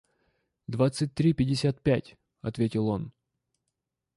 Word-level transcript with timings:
–Двадцать 0.67 1.13
три 1.13 1.31
пятьдесят 1.31 1.79
пять,– 1.79 2.17
ответил 2.41 2.87
он. 2.87 3.11